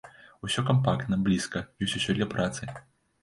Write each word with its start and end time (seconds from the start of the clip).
Усё 0.45 0.61
кампактна, 0.69 1.19
блізка, 1.27 1.61
ёсць 1.87 1.97
усё 1.99 2.15
для 2.19 2.27
працы. 2.35 2.73